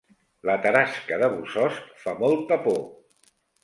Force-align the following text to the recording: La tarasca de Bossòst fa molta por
La 0.49 0.55
tarasca 0.63 1.21
de 1.25 1.31
Bossòst 1.35 1.95
fa 2.07 2.19
molta 2.25 2.63
por 2.69 2.85